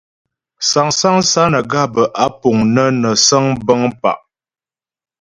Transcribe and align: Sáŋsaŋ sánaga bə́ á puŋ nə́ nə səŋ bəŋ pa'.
Sáŋsaŋ 0.69 1.15
sánaga 1.31 1.83
bə́ 1.93 2.05
á 2.23 2.25
puŋ 2.39 2.57
nə́ 2.73 2.87
nə 3.01 3.09
səŋ 3.27 3.45
bəŋ 3.65 3.81
pa'. 4.01 4.19